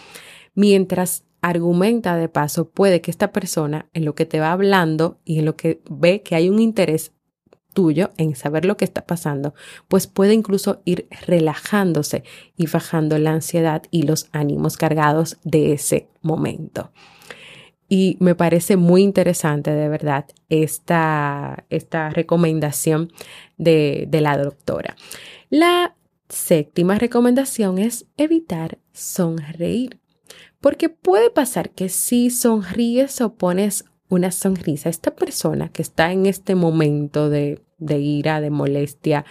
Mientras 0.54 1.24
argumenta 1.40 2.16
de 2.16 2.28
paso, 2.28 2.68
puede 2.70 3.00
que 3.00 3.10
esta 3.10 3.32
persona 3.32 3.88
en 3.92 4.04
lo 4.04 4.14
que 4.14 4.26
te 4.26 4.40
va 4.40 4.52
hablando 4.52 5.18
y 5.24 5.38
en 5.38 5.44
lo 5.44 5.56
que 5.56 5.80
ve 5.88 6.22
que 6.22 6.34
hay 6.34 6.48
un 6.48 6.58
interés 6.58 7.12
tuyo 7.74 8.10
en 8.16 8.34
saber 8.34 8.64
lo 8.64 8.76
que 8.76 8.84
está 8.84 9.06
pasando, 9.06 9.54
pues 9.86 10.06
puede 10.06 10.34
incluso 10.34 10.82
ir 10.84 11.06
relajándose 11.26 12.24
y 12.56 12.66
bajando 12.66 13.18
la 13.18 13.30
ansiedad 13.30 13.82
y 13.90 14.02
los 14.02 14.28
ánimos 14.32 14.76
cargados 14.76 15.38
de 15.44 15.72
ese 15.74 16.08
momento. 16.22 16.90
Y 17.88 18.16
me 18.20 18.34
parece 18.34 18.76
muy 18.76 19.02
interesante, 19.02 19.70
de 19.70 19.88
verdad, 19.88 20.26
esta, 20.48 21.64
esta 21.70 22.10
recomendación 22.10 23.12
de, 23.56 24.06
de 24.08 24.20
la 24.20 24.36
doctora. 24.36 24.96
La 25.48 25.94
séptima 26.28 26.98
recomendación 26.98 27.78
es 27.78 28.06
evitar 28.16 28.78
sonreír. 28.92 30.00
Porque 30.60 30.88
puede 30.88 31.30
pasar 31.30 31.70
que 31.70 31.88
si 31.88 32.30
sonríes 32.30 33.20
o 33.20 33.34
pones 33.34 33.84
una 34.08 34.32
sonrisa, 34.32 34.88
esta 34.88 35.14
persona 35.14 35.68
que 35.68 35.82
está 35.82 36.12
en 36.12 36.26
este 36.26 36.54
momento 36.54 37.30
de, 37.30 37.62
de 37.78 37.98
ira, 37.98 38.40
de 38.40 38.50
molestia, 38.50 39.24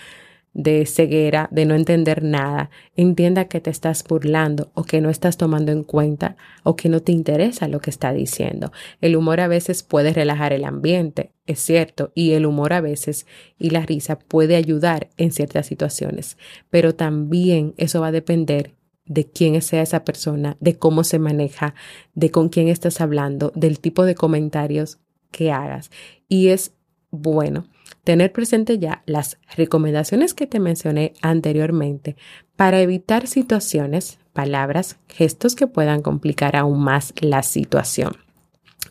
de 0.57 0.87
ceguera, 0.87 1.47
de 1.51 1.65
no 1.65 1.75
entender 1.75 2.23
nada, 2.23 2.71
entienda 2.95 3.45
que 3.45 3.61
te 3.61 3.69
estás 3.69 4.03
burlando 4.03 4.71
o 4.73 4.83
que 4.85 5.01
no 5.01 5.11
estás 5.11 5.37
tomando 5.37 5.71
en 5.71 5.83
cuenta 5.83 6.35
o 6.63 6.75
que 6.75 6.89
no 6.89 6.99
te 6.99 7.11
interesa 7.11 7.67
lo 7.67 7.79
que 7.79 7.91
está 7.91 8.11
diciendo. 8.11 8.71
El 8.99 9.15
humor 9.15 9.39
a 9.39 9.47
veces 9.47 9.83
puede 9.83 10.13
relajar 10.13 10.53
el 10.53 10.65
ambiente, 10.65 11.31
es 11.45 11.59
cierto, 11.59 12.11
y 12.15 12.31
el 12.31 12.47
humor 12.47 12.73
a 12.73 12.81
veces 12.81 13.27
y 13.59 13.69
la 13.69 13.85
risa 13.85 14.17
puede 14.17 14.55
ayudar 14.55 15.09
en 15.17 15.31
ciertas 15.31 15.67
situaciones, 15.67 16.37
pero 16.71 16.95
también 16.95 17.75
eso 17.77 18.01
va 18.01 18.07
a 18.07 18.11
depender 18.11 18.76
de 19.07 19.25
quién 19.25 19.61
sea 19.61 19.81
esa 19.81 20.03
persona, 20.03 20.57
de 20.59 20.77
cómo 20.77 21.03
se 21.03 21.19
maneja, 21.19 21.75
de 22.13 22.31
con 22.31 22.49
quién 22.49 22.67
estás 22.67 23.01
hablando, 23.01 23.51
del 23.55 23.79
tipo 23.79 24.05
de 24.05 24.15
comentarios 24.15 24.99
que 25.31 25.51
hagas. 25.51 25.91
Y 26.27 26.47
es 26.47 26.73
bueno 27.11 27.67
tener 28.03 28.31
presente 28.31 28.79
ya 28.79 29.03
las 29.05 29.37
recomendaciones 29.55 30.33
que 30.33 30.47
te 30.47 30.59
mencioné 30.59 31.13
anteriormente 31.21 32.15
para 32.55 32.81
evitar 32.81 33.27
situaciones, 33.27 34.19
palabras, 34.33 34.97
gestos 35.07 35.55
que 35.55 35.67
puedan 35.67 36.01
complicar 36.01 36.55
aún 36.55 36.79
más 36.79 37.13
la 37.19 37.43
situación. 37.43 38.17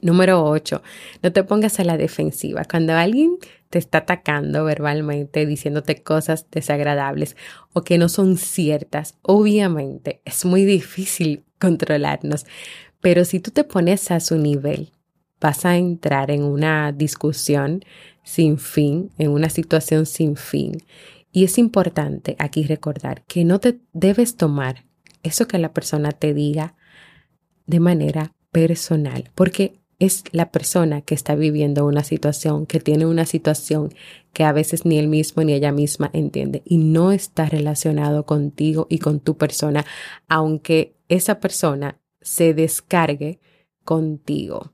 Número 0.03 0.45
8. 0.45 0.83
No 1.23 1.33
te 1.33 1.45
pongas 1.45 1.81
a 1.81 1.85
la 1.85 1.97
defensiva. 1.97 2.65
Cuando 2.65 2.93
alguien 2.95 3.39
te 3.71 3.79
está 3.79 3.99
atacando 3.99 4.65
verbalmente, 4.65 5.47
diciéndote 5.47 6.03
cosas 6.03 6.47
desagradables 6.51 7.37
o 7.73 7.83
que 7.83 7.99
no 7.99 8.09
son 8.09 8.37
ciertas, 8.37 9.17
obviamente 9.23 10.21
es 10.25 10.45
muy 10.45 10.65
difícil 10.65 11.45
controlarnos. 11.59 12.47
Pero 13.01 13.25
si 13.25 13.41
tú 13.41 13.51
te 13.51 13.65
pones 13.65 14.11
a 14.11 14.21
su 14.21 14.37
nivel, 14.37 14.93
vas 15.41 15.65
a 15.65 15.77
entrar 15.77 16.31
en 16.31 16.43
una 16.43 16.93
discusión 16.93 17.85
sin 18.23 18.59
fin, 18.59 19.11
en 19.19 19.31
una 19.31 19.51
situación 19.51 20.07
sin 20.07 20.37
fin. 20.37 20.83
Y 21.31 21.45
es 21.45 21.59
importante 21.59 22.37
aquí 22.39 22.65
recordar 22.65 23.23
que 23.27 23.45
no 23.45 23.61
te 23.61 23.79
debes 23.93 24.37
tomar 24.37 24.85
eso 25.23 25.47
que 25.47 25.59
la 25.59 25.73
persona 25.73 26.13
te 26.13 26.35
diga 26.35 26.77
de 27.67 27.81
manera 27.81 28.33
personal, 28.51 29.31
porque 29.35 29.81
es 29.99 30.25
la 30.33 30.51
persona 30.51 31.01
que 31.01 31.15
está 31.15 31.35
viviendo 31.35 31.87
una 31.87 32.05
situación, 32.05 32.67
que 32.67 32.81
tiene 32.81 33.07
una 33.07 33.25
situación 33.25 33.95
que 34.33 34.45
a 34.45 34.53
veces 34.53 34.85
ni 34.85 34.99
él 34.99 35.09
mismo 35.09 35.43
ni 35.43 35.55
ella 35.55 35.73
misma 35.73 36.11
entiende 36.13 36.63
y 36.65 36.79
no 36.79 37.13
está 37.13 37.47
relacionado 37.47 38.27
contigo 38.27 38.87
y 38.91 38.99
con 38.99 39.21
tu 39.21 39.37
persona, 39.37 39.87
aunque 40.29 40.97
esa 41.09 41.41
persona 41.41 41.99
se 42.21 42.53
descargue 42.53 43.41
contigo. 43.85 44.73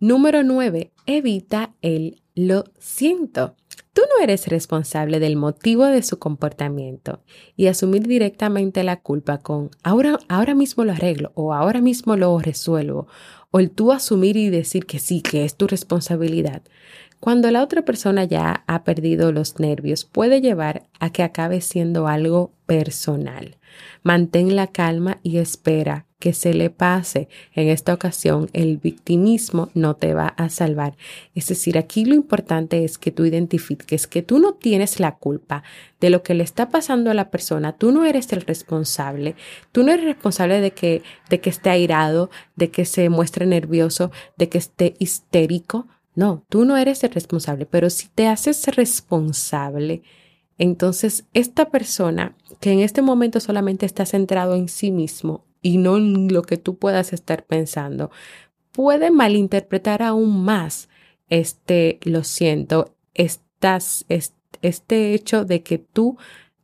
Número 0.00 0.42
nueve, 0.44 0.92
evita 1.06 1.74
el 1.80 2.22
lo 2.34 2.64
siento. 2.78 3.56
Tú 3.92 4.02
no 4.02 4.22
eres 4.22 4.46
responsable 4.46 5.18
del 5.18 5.34
motivo 5.34 5.86
de 5.86 6.04
su 6.04 6.20
comportamiento 6.20 7.24
y 7.56 7.66
asumir 7.66 8.06
directamente 8.06 8.84
la 8.84 9.00
culpa 9.00 9.38
con 9.38 9.70
ahora, 9.82 10.20
ahora 10.28 10.54
mismo 10.54 10.84
lo 10.84 10.92
arreglo 10.92 11.32
o 11.34 11.52
ahora 11.52 11.80
mismo 11.80 12.14
lo 12.16 12.38
resuelvo 12.38 13.08
o 13.50 13.60
el 13.60 13.70
tú 13.70 13.92
asumir 13.92 14.36
y 14.36 14.50
decir 14.50 14.86
que 14.86 14.98
sí, 14.98 15.22
que 15.22 15.44
es 15.44 15.56
tu 15.56 15.66
responsabilidad. 15.66 16.62
Cuando 17.20 17.50
la 17.50 17.62
otra 17.62 17.82
persona 17.82 18.24
ya 18.24 18.62
ha 18.66 18.84
perdido 18.84 19.32
los 19.32 19.58
nervios, 19.58 20.04
puede 20.04 20.40
llevar 20.40 20.84
a 21.00 21.10
que 21.10 21.22
acabe 21.22 21.60
siendo 21.60 22.06
algo 22.06 22.52
personal. 22.66 23.56
Mantén 24.02 24.54
la 24.54 24.68
calma 24.68 25.18
y 25.22 25.38
espera 25.38 26.06
que 26.18 26.32
se 26.32 26.52
le 26.54 26.70
pase. 26.70 27.28
En 27.54 27.68
esta 27.68 27.94
ocasión, 27.94 28.50
el 28.52 28.78
victimismo 28.78 29.70
no 29.74 29.94
te 29.94 30.14
va 30.14 30.28
a 30.28 30.48
salvar. 30.48 30.96
Es 31.34 31.48
decir, 31.48 31.78
aquí 31.78 32.04
lo 32.04 32.14
importante 32.14 32.84
es 32.84 32.98
que 32.98 33.12
tú 33.12 33.24
identifiques 33.24 34.06
que 34.06 34.22
tú 34.22 34.38
no 34.38 34.54
tienes 34.54 35.00
la 35.00 35.16
culpa 35.16 35.62
de 36.00 36.10
lo 36.10 36.22
que 36.22 36.34
le 36.34 36.44
está 36.44 36.70
pasando 36.70 37.10
a 37.10 37.14
la 37.14 37.30
persona. 37.30 37.76
Tú 37.76 37.92
no 37.92 38.04
eres 38.04 38.32
el 38.32 38.42
responsable. 38.42 39.36
Tú 39.72 39.82
no 39.84 39.92
eres 39.92 40.04
responsable 40.04 40.60
de 40.60 40.72
que, 40.72 41.02
de 41.30 41.40
que 41.40 41.50
esté 41.50 41.70
airado, 41.70 42.30
de 42.56 42.70
que 42.70 42.84
se 42.84 43.08
muestre 43.08 43.46
nervioso, 43.46 44.10
de 44.36 44.48
que 44.48 44.58
esté 44.58 44.94
histérico. 44.98 45.86
No, 46.18 46.44
tú 46.48 46.64
no 46.64 46.76
eres 46.76 47.04
el 47.04 47.12
responsable, 47.12 47.64
pero 47.64 47.90
si 47.90 48.08
te 48.08 48.26
haces 48.26 48.66
responsable, 48.74 50.02
entonces 50.58 51.26
esta 51.32 51.70
persona 51.70 52.36
que 52.58 52.72
en 52.72 52.80
este 52.80 53.02
momento 53.02 53.38
solamente 53.38 53.86
está 53.86 54.04
centrado 54.04 54.56
en 54.56 54.66
sí 54.66 54.90
mismo 54.90 55.44
y 55.62 55.78
no 55.78 55.96
en 55.96 56.26
lo 56.32 56.42
que 56.42 56.56
tú 56.56 56.76
puedas 56.76 57.12
estar 57.12 57.44
pensando, 57.46 58.10
puede 58.72 59.12
malinterpretar 59.12 60.02
aún 60.02 60.42
más 60.44 60.88
este, 61.28 62.00
lo 62.02 62.24
siento, 62.24 62.96
estás, 63.14 64.04
este 64.08 65.14
hecho 65.14 65.44
de 65.44 65.62
que 65.62 65.78
tú 65.78 66.18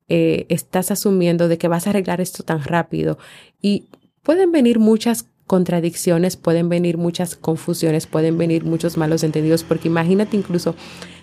eh, 0.08 0.46
estás 0.48 0.90
asumiendo 0.90 1.46
de 1.46 1.58
que 1.58 1.68
vas 1.68 1.86
a 1.86 1.90
arreglar 1.90 2.20
esto 2.20 2.42
tan 2.42 2.64
rápido 2.64 3.18
y 3.62 3.84
pueden 4.24 4.50
venir 4.50 4.80
muchas 4.80 5.28
contradicciones, 5.46 6.36
pueden 6.36 6.68
venir 6.68 6.96
muchas 6.96 7.36
confusiones, 7.36 8.06
pueden 8.06 8.38
venir 8.38 8.64
muchos 8.64 8.96
malos 8.96 9.22
entendidos, 9.24 9.62
porque 9.62 9.88
imagínate 9.88 10.36
incluso 10.36 10.74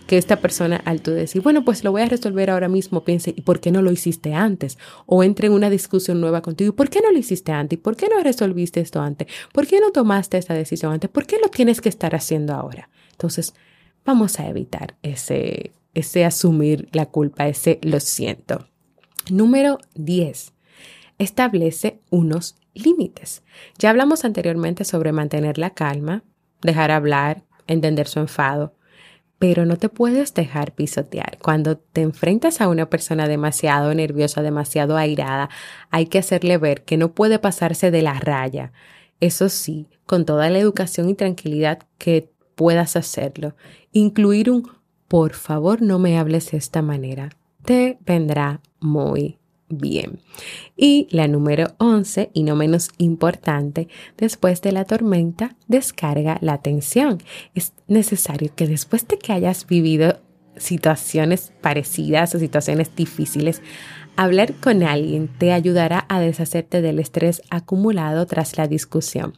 que 0.08 0.18
esta 0.18 0.42
persona 0.42 0.82
al 0.86 1.02
tú 1.02 1.12
decir, 1.12 1.42
bueno, 1.42 1.64
pues 1.64 1.84
lo 1.84 1.92
voy 1.92 2.02
a 2.02 2.06
resolver 2.06 2.50
ahora 2.50 2.68
mismo, 2.68 3.04
piense, 3.04 3.34
¿y 3.36 3.42
por 3.42 3.60
qué 3.60 3.72
no 3.72 3.82
lo 3.82 3.92
hiciste 3.92 4.34
antes? 4.34 4.78
O 5.06 5.24
entre 5.24 5.48
en 5.48 5.54
una 5.54 5.70
discusión 5.70 6.20
nueva 6.20 6.42
contigo, 6.42 6.70
¿y 6.70 6.76
por 6.76 6.90
qué 6.90 7.02
no 7.02 7.12
lo 7.12 7.18
hiciste 7.18 7.52
antes? 7.52 7.80
¿Y 7.80 7.82
por 7.82 7.96
qué 7.96 8.10
no 8.10 8.22
resolviste 8.22 8.82
esto 8.82 9.02
antes? 9.02 9.28
¿Por 9.54 9.68
qué 9.68 9.80
no 9.80 9.92
tomaste 9.92 10.38
esta 10.38 10.54
decisión 10.54 10.94
antes? 10.94 11.10
¿Por 11.10 11.26
qué 11.26 11.38
lo 11.42 11.50
tienes 11.50 11.82
que 11.82 11.90
estar 11.90 12.14
haciendo 12.14 12.54
ahora? 12.54 12.90
Entonces, 13.12 13.54
vamos 14.06 14.40
a 14.40 14.48
evitar 14.48 14.96
ese, 15.02 15.72
ese 15.94 16.26
asumir 16.26 16.90
la 16.92 17.06
culpa, 17.06 17.48
ese 17.48 17.80
lo 17.82 18.00
siento. 18.00 18.68
Número 19.30 19.78
10. 19.96 20.54
Establece 21.20 22.00
unos 22.10 22.56
límites. 22.74 23.44
Ya 23.78 23.90
hablamos 23.90 24.26
anteriormente 24.26 24.86
sobre 24.86 25.12
mantener 25.12 25.58
la 25.58 25.72
calma, 25.72 26.24
dejar 26.62 26.92
hablar, 26.92 27.44
entender 27.68 28.08
su 28.08 28.20
enfado, 28.20 28.76
pero 29.40 29.66
no 29.66 29.78
te 29.78 29.90
puedes 29.90 30.34
dejar 30.34 30.74
pisotear. 30.74 31.40
Cuando 31.42 31.78
te 31.78 32.02
enfrentas 32.02 32.62
a 32.62 32.68
una 32.68 32.90
persona 32.90 33.28
demasiado 33.28 33.94
nerviosa, 33.94 34.44
demasiado 34.44 34.98
airada, 34.98 35.50
hay 35.90 36.06
que 36.06 36.20
hacerle 36.20 36.58
ver 36.58 36.84
que 36.84 36.98
no 36.98 37.14
puede 37.14 37.40
pasarse 37.40 37.90
de 37.90 38.04
la 38.04 38.20
raya. 38.20 38.72
Eso 39.20 39.50
sí, 39.50 39.88
con 40.06 40.26
toda 40.26 40.50
la 40.50 40.60
educación 40.60 41.10
y 41.10 41.16
tranquilidad 41.16 41.80
que 41.98 42.32
puedas 42.56 42.96
hacerlo. 42.96 43.56
Incluir 43.92 44.52
un 44.52 44.70
por 45.08 45.34
favor 45.34 45.82
no 45.82 46.00
me 46.00 46.18
hables 46.18 46.52
de 46.52 46.58
esta 46.58 46.82
manera. 46.82 47.32
Te 47.66 47.98
vendrá 48.06 48.62
muy 48.80 49.41
bien. 49.72 50.20
Y 50.76 51.08
la 51.12 51.28
número 51.28 51.74
11, 51.78 52.32
y 52.34 52.44
no 52.44 52.56
menos 52.56 52.90
importante, 52.98 53.88
después 54.18 54.62
de 54.62 54.72
la 54.72 54.86
tormenta, 54.86 55.56
descarga 55.68 56.38
la 56.42 56.62
tensión. 56.62 57.20
Es 57.56 57.74
necesario 57.88 58.52
que 58.56 58.68
después 58.68 59.08
de 59.08 59.18
que 59.18 59.34
hayas 59.34 59.68
vivido 59.68 60.20
situaciones 60.58 61.54
parecidas 61.62 62.36
o 62.36 62.40
situaciones 62.40 62.96
difíciles, 62.96 63.62
hablar 64.16 64.54
con 64.56 64.84
alguien 64.84 65.28
te 65.28 65.52
ayudará 65.52 66.06
a 66.10 66.20
deshacerte 66.20 66.82
del 66.82 67.00
estrés 67.00 67.42
acumulado 67.50 68.26
tras 68.26 68.58
la 68.58 68.68
discusión. 68.68 69.34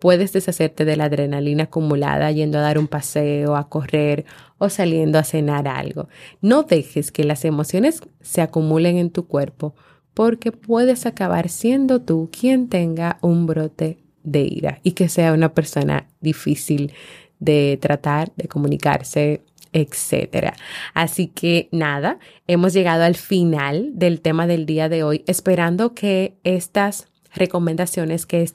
Puedes 0.00 0.32
deshacerte 0.32 0.84
de 0.84 0.96
la 0.96 1.04
adrenalina 1.04 1.64
acumulada 1.64 2.30
yendo 2.30 2.58
a 2.58 2.62
dar 2.62 2.78
un 2.78 2.88
paseo, 2.88 3.56
a 3.56 3.68
correr 3.68 4.24
o 4.58 4.68
saliendo 4.68 5.18
a 5.18 5.24
cenar 5.24 5.68
algo. 5.68 6.08
No 6.40 6.62
dejes 6.62 7.10
que 7.10 7.24
las 7.24 7.44
emociones 7.44 8.00
se 8.20 8.42
acumulen 8.42 8.96
en 8.98 9.10
tu 9.10 9.26
cuerpo 9.26 9.74
porque 10.14 10.52
puedes 10.52 11.06
acabar 11.06 11.48
siendo 11.48 12.00
tú 12.00 12.30
quien 12.32 12.68
tenga 12.68 13.18
un 13.20 13.46
brote 13.46 13.98
de 14.22 14.42
ira 14.42 14.80
y 14.82 14.92
que 14.92 15.08
sea 15.08 15.32
una 15.32 15.52
persona 15.52 16.08
difícil 16.20 16.92
de 17.40 17.78
tratar, 17.80 18.32
de 18.36 18.48
comunicarse, 18.48 19.42
etcétera. 19.74 20.54
Así 20.94 21.26
que 21.26 21.68
nada, 21.72 22.18
hemos 22.46 22.72
llegado 22.72 23.04
al 23.04 23.16
final 23.16 23.90
del 23.92 24.22
tema 24.22 24.46
del 24.46 24.64
día 24.64 24.88
de 24.88 25.02
hoy, 25.02 25.24
esperando 25.26 25.94
que 25.94 26.38
estas 26.44 27.08
recomendaciones, 27.34 28.26
que 28.26 28.46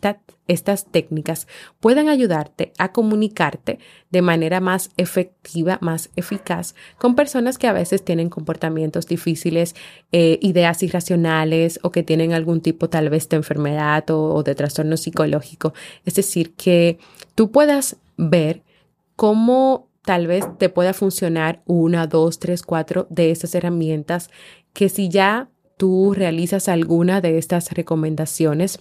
estas 0.47 0.86
técnicas 0.86 1.47
puedan 1.82 2.08
ayudarte 2.08 2.71
a 2.77 2.93
comunicarte 2.93 3.79
de 4.10 4.21
manera 4.21 4.62
más 4.62 4.91
efectiva, 4.95 5.77
más 5.82 6.10
eficaz 6.15 6.75
con 6.97 7.13
personas 7.13 7.58
que 7.58 7.67
a 7.67 7.73
veces 7.73 8.05
tienen 8.05 8.29
comportamientos 8.29 9.05
difíciles, 9.05 9.75
eh, 10.13 10.39
ideas 10.41 10.82
irracionales 10.82 11.82
o 11.84 11.91
que 11.91 12.03
tienen 12.03 12.32
algún 12.32 12.62
tipo 12.62 12.89
tal 12.89 13.10
vez 13.10 13.27
de 13.27 13.36
enfermedad 13.36 14.10
o, 14.12 14.34
o 14.34 14.43
de 14.43 14.55
trastorno 14.55 14.95
psicológico. 14.95 15.73
Es 16.05 16.15
decir, 16.15 16.53
que 16.55 16.97
tú 17.36 17.51
puedas 17.51 17.97
ver 18.15 18.63
cómo 19.17 19.88
tal 20.03 20.27
vez 20.27 20.45
te 20.57 20.69
pueda 20.69 20.93
funcionar 20.93 21.62
una, 21.65 22.07
dos, 22.07 22.39
tres, 22.39 22.63
cuatro 22.63 23.07
de 23.09 23.31
estas 23.31 23.55
herramientas 23.55 24.29
que 24.73 24.89
si 24.89 25.09
ya 25.09 25.49
tú 25.77 26.13
realizas 26.13 26.67
alguna 26.67 27.21
de 27.21 27.38
estas 27.38 27.71
recomendaciones, 27.71 28.79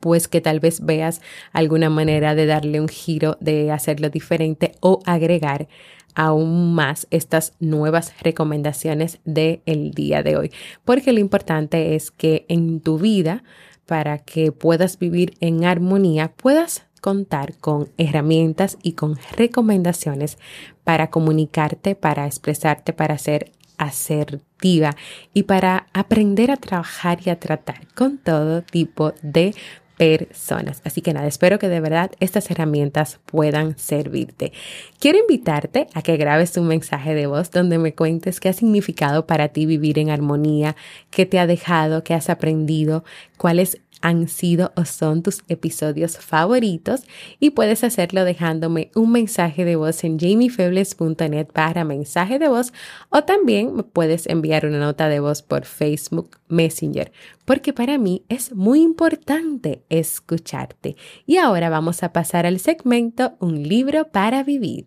pues 0.00 0.28
que 0.28 0.40
tal 0.40 0.60
vez 0.60 0.84
veas 0.84 1.20
alguna 1.52 1.90
manera 1.90 2.34
de 2.34 2.46
darle 2.46 2.80
un 2.80 2.88
giro, 2.88 3.36
de 3.40 3.70
hacerlo 3.70 4.08
diferente 4.10 4.72
o 4.80 5.00
agregar 5.04 5.68
aún 6.14 6.74
más 6.74 7.06
estas 7.10 7.54
nuevas 7.58 8.14
recomendaciones 8.22 9.20
del 9.24 9.60
el 9.66 9.90
día 9.90 10.22
de 10.22 10.36
hoy. 10.36 10.52
Porque 10.84 11.12
lo 11.12 11.20
importante 11.20 11.94
es 11.94 12.10
que 12.10 12.46
en 12.48 12.80
tu 12.80 12.98
vida, 12.98 13.42
para 13.86 14.18
que 14.18 14.52
puedas 14.52 14.98
vivir 14.98 15.34
en 15.40 15.64
armonía, 15.64 16.32
puedas 16.32 16.86
contar 17.04 17.58
con 17.58 17.90
herramientas 17.98 18.78
y 18.82 18.92
con 18.92 19.18
recomendaciones 19.36 20.38
para 20.84 21.10
comunicarte, 21.10 21.96
para 21.96 22.24
expresarte, 22.24 22.94
para 22.94 23.18
ser 23.18 23.52
asertiva 23.76 24.96
y 25.34 25.42
para 25.42 25.86
aprender 25.92 26.50
a 26.50 26.56
trabajar 26.56 27.18
y 27.22 27.28
a 27.28 27.38
tratar 27.38 27.86
con 27.94 28.16
todo 28.16 28.62
tipo 28.62 29.12
de 29.20 29.54
personas. 29.98 30.80
Así 30.84 31.02
que 31.02 31.12
nada, 31.12 31.26
espero 31.26 31.58
que 31.58 31.68
de 31.68 31.80
verdad 31.80 32.10
estas 32.20 32.50
herramientas 32.50 33.20
puedan 33.26 33.76
servirte. 33.78 34.54
Quiero 34.98 35.18
invitarte 35.18 35.88
a 35.92 36.00
que 36.00 36.16
grabes 36.16 36.56
un 36.56 36.68
mensaje 36.68 37.14
de 37.14 37.26
voz 37.26 37.50
donde 37.50 37.78
me 37.78 37.94
cuentes 37.94 38.40
qué 38.40 38.48
ha 38.48 38.54
significado 38.54 39.26
para 39.26 39.48
ti 39.48 39.66
vivir 39.66 39.98
en 39.98 40.08
armonía, 40.08 40.74
qué 41.10 41.26
te 41.26 41.38
ha 41.38 41.46
dejado, 41.46 42.02
qué 42.02 42.14
has 42.14 42.30
aprendido, 42.30 43.04
cuáles 43.36 43.80
han 44.04 44.28
sido 44.28 44.70
o 44.76 44.84
son 44.84 45.22
tus 45.22 45.42
episodios 45.48 46.18
favoritos 46.18 47.04
y 47.40 47.50
puedes 47.50 47.82
hacerlo 47.84 48.24
dejándome 48.24 48.90
un 48.94 49.10
mensaje 49.12 49.64
de 49.64 49.76
voz 49.76 50.04
en 50.04 50.18
jamiefebles.net 50.18 51.46
para 51.46 51.84
mensaje 51.84 52.38
de 52.38 52.48
voz 52.48 52.74
o 53.08 53.24
también 53.24 53.82
puedes 53.94 54.26
enviar 54.26 54.66
una 54.66 54.78
nota 54.78 55.08
de 55.08 55.20
voz 55.20 55.40
por 55.40 55.64
Facebook 55.64 56.36
Messenger 56.48 57.12
porque 57.46 57.72
para 57.72 57.96
mí 57.96 58.24
es 58.28 58.54
muy 58.54 58.82
importante 58.82 59.84
escucharte. 59.88 60.96
Y 61.24 61.38
ahora 61.38 61.70
vamos 61.70 62.02
a 62.02 62.12
pasar 62.12 62.44
al 62.44 62.58
segmento 62.58 63.34
Un 63.38 63.66
libro 63.66 64.08
para 64.12 64.42
vivir. 64.42 64.86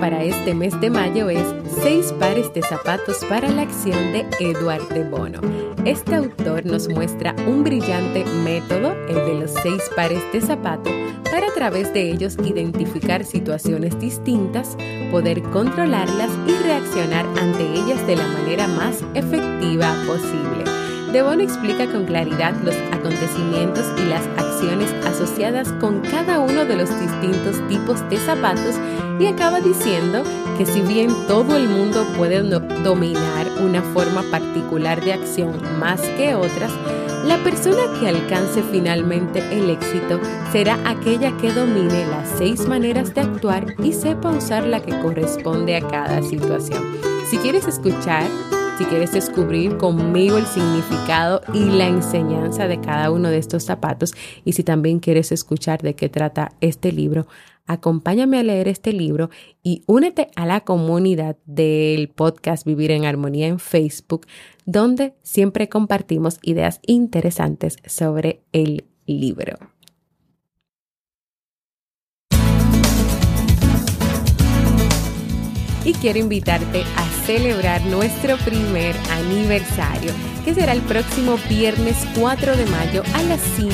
para 0.00 0.24
este 0.24 0.54
mes 0.54 0.78
de 0.80 0.90
mayo 0.90 1.30
es 1.30 1.63
Seis 1.82 2.12
pares 2.18 2.52
de 2.54 2.62
zapatos 2.62 3.24
para 3.28 3.48
la 3.48 3.62
acción 3.62 4.12
de 4.12 4.26
Eduard 4.40 4.88
de 4.88 5.04
Bono. 5.04 5.40
Este 5.84 6.14
autor 6.14 6.64
nos 6.64 6.88
muestra 6.88 7.34
un 7.46 7.64
brillante 7.64 8.24
método, 8.42 8.92
el 9.08 9.16
de 9.16 9.34
los 9.40 9.50
seis 9.62 9.82
pares 9.94 10.22
de 10.32 10.40
zapatos, 10.40 10.92
para 11.24 11.48
a 11.48 11.54
través 11.54 11.92
de 11.92 12.10
ellos 12.10 12.36
identificar 12.44 13.24
situaciones 13.24 13.98
distintas, 13.98 14.76
poder 15.10 15.42
controlarlas 15.42 16.30
y 16.46 16.52
reaccionar 16.62 17.26
ante 17.38 17.64
ellas 17.64 18.06
de 18.06 18.16
la 18.16 18.26
manera 18.28 18.66
más 18.68 19.02
efectiva 19.14 19.94
posible. 20.06 20.83
Devon 21.14 21.40
explica 21.40 21.86
con 21.86 22.06
claridad 22.06 22.56
los 22.64 22.74
acontecimientos 22.90 23.84
y 24.00 24.08
las 24.08 24.26
acciones 24.36 24.92
asociadas 25.06 25.70
con 25.74 26.00
cada 26.00 26.40
uno 26.40 26.64
de 26.64 26.74
los 26.74 26.90
distintos 26.90 27.56
tipos 27.68 28.00
de 28.10 28.16
zapatos 28.16 28.74
y 29.20 29.26
acaba 29.26 29.60
diciendo 29.60 30.24
que 30.58 30.66
si 30.66 30.80
bien 30.80 31.10
todo 31.28 31.56
el 31.56 31.68
mundo 31.68 32.04
puede 32.16 32.42
dominar 32.42 33.46
una 33.64 33.80
forma 33.80 34.24
particular 34.32 35.04
de 35.04 35.12
acción 35.12 35.52
más 35.78 36.00
que 36.18 36.34
otras, 36.34 36.72
la 37.24 37.38
persona 37.44 37.82
que 38.00 38.08
alcance 38.08 38.64
finalmente 38.72 39.38
el 39.52 39.70
éxito 39.70 40.18
será 40.50 40.80
aquella 40.84 41.30
que 41.36 41.52
domine 41.52 42.08
las 42.08 42.28
seis 42.38 42.66
maneras 42.66 43.14
de 43.14 43.20
actuar 43.20 43.66
y 43.78 43.92
sepa 43.92 44.30
usar 44.30 44.66
la 44.66 44.80
que 44.80 44.98
corresponde 44.98 45.76
a 45.76 45.86
cada 45.86 46.22
situación. 46.22 46.82
Si 47.30 47.36
quieres 47.38 47.68
escuchar 47.68 48.24
si 48.78 48.84
quieres 48.86 49.12
descubrir 49.12 49.76
conmigo 49.76 50.36
el 50.36 50.46
significado 50.46 51.42
y 51.52 51.64
la 51.64 51.86
enseñanza 51.86 52.66
de 52.66 52.80
cada 52.80 53.12
uno 53.12 53.28
de 53.28 53.38
estos 53.38 53.62
zapatos 53.62 54.14
y 54.44 54.54
si 54.54 54.64
también 54.64 54.98
quieres 54.98 55.30
escuchar 55.30 55.80
de 55.80 55.94
qué 55.94 56.08
trata 56.08 56.52
este 56.60 56.90
libro, 56.90 57.28
acompáñame 57.66 58.38
a 58.38 58.42
leer 58.42 58.66
este 58.66 58.92
libro 58.92 59.30
y 59.62 59.84
únete 59.86 60.28
a 60.34 60.44
la 60.44 60.62
comunidad 60.62 61.36
del 61.46 62.08
podcast 62.08 62.66
Vivir 62.66 62.90
en 62.90 63.04
Armonía 63.04 63.46
en 63.46 63.60
Facebook, 63.60 64.26
donde 64.66 65.14
siempre 65.22 65.68
compartimos 65.68 66.38
ideas 66.42 66.80
interesantes 66.82 67.76
sobre 67.86 68.42
el 68.52 68.86
libro. 69.06 69.73
Y 75.84 75.92
quiero 75.92 76.18
invitarte 76.18 76.84
a 76.96 77.26
celebrar 77.26 77.82
nuestro 77.82 78.36
primer 78.38 78.94
aniversario, 79.10 80.12
que 80.44 80.54
será 80.54 80.72
el 80.72 80.82
próximo 80.82 81.38
viernes 81.48 81.96
4 82.18 82.56
de 82.56 82.66
mayo 82.66 83.02
a 83.14 83.22
las 83.22 83.40
5 83.56 83.72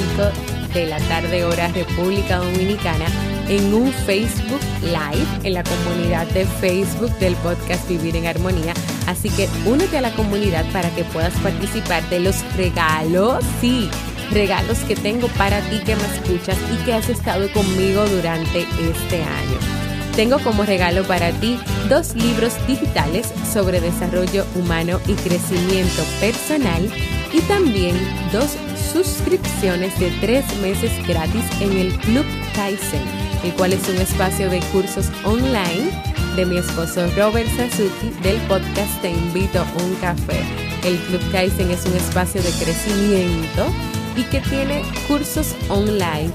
de 0.74 0.86
la 0.86 0.98
tarde 1.00 1.44
hora 1.44 1.68
República 1.68 2.38
Dominicana 2.38 3.06
en 3.48 3.74
un 3.74 3.92
Facebook 3.92 4.60
Live 4.82 5.26
en 5.42 5.54
la 5.54 5.64
comunidad 5.64 6.26
de 6.28 6.46
Facebook 6.46 7.10
del 7.18 7.34
podcast 7.36 7.88
Vivir 7.88 8.14
en 8.16 8.26
Armonía. 8.26 8.74
Así 9.06 9.28
que 9.30 9.48
únete 9.66 9.98
a 9.98 10.02
la 10.02 10.12
comunidad 10.12 10.64
para 10.72 10.90
que 10.94 11.04
puedas 11.04 11.34
participar 11.40 12.08
de 12.10 12.20
los 12.20 12.36
regalos, 12.56 13.44
sí, 13.60 13.90
regalos 14.30 14.78
que 14.80 14.94
tengo 14.94 15.26
para 15.28 15.60
ti 15.68 15.80
que 15.84 15.96
me 15.96 16.04
escuchas 16.04 16.56
y 16.72 16.84
que 16.84 16.94
has 16.94 17.08
estado 17.08 17.52
conmigo 17.52 18.06
durante 18.06 18.60
este 18.60 19.22
año. 19.22 19.79
Tengo 20.20 20.38
como 20.40 20.64
regalo 20.64 21.02
para 21.04 21.32
ti 21.32 21.58
dos 21.88 22.14
libros 22.14 22.52
digitales 22.66 23.32
sobre 23.50 23.80
desarrollo 23.80 24.44
humano 24.54 25.00
y 25.06 25.14
crecimiento 25.14 26.02
personal 26.20 26.92
y 27.32 27.40
también 27.48 27.96
dos 28.30 28.54
suscripciones 28.92 29.98
de 29.98 30.10
tres 30.20 30.44
meses 30.58 30.92
gratis 31.08 31.42
en 31.62 31.74
el 31.74 31.94
Club 32.00 32.26
Kaizen, 32.54 33.00
el 33.44 33.54
cual 33.54 33.72
es 33.72 33.88
un 33.88 33.96
espacio 33.96 34.50
de 34.50 34.60
cursos 34.74 35.10
online 35.24 35.90
de 36.36 36.44
mi 36.44 36.58
esposo 36.58 37.06
Robert 37.16 37.48
Sasuki 37.56 38.10
del 38.22 38.36
podcast 38.42 39.00
Te 39.00 39.12
invito 39.12 39.60
a 39.60 39.82
un 39.82 39.94
café. 40.02 40.42
El 40.84 40.98
Club 40.98 41.22
Kaizen 41.32 41.70
es 41.70 41.86
un 41.86 41.96
espacio 41.96 42.42
de 42.42 42.50
crecimiento 42.62 43.72
y 44.14 44.24
que 44.24 44.40
tiene 44.40 44.82
cursos 45.08 45.54
online 45.70 46.30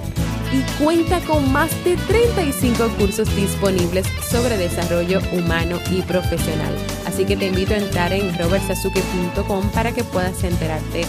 y 0.51 0.83
cuenta 0.83 1.19
con 1.21 1.51
más 1.51 1.71
de 1.83 1.97
35 1.97 2.89
cursos 2.97 3.33
disponibles 3.35 4.05
sobre 4.29 4.57
desarrollo 4.57 5.19
humano 5.31 5.79
y 5.91 6.01
profesional. 6.01 6.75
Así 7.05 7.25
que 7.25 7.37
te 7.37 7.47
invito 7.47 7.73
a 7.73 7.77
entrar 7.77 8.13
en 8.13 8.37
robertsazuke.com 8.37 9.69
para 9.71 9.91
que 9.91 10.03
puedas 10.03 10.43
enterarte 10.43 11.05